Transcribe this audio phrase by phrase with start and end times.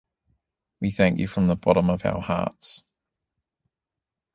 [0.79, 2.81] We thank you from the bottom of our hearts.